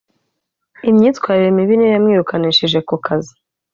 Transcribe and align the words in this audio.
imyitwarire 0.89 1.49
mibi 1.55 1.73
niyo 1.75 1.91
yamwirukanishije 1.95 2.77
kukazi 2.87 3.33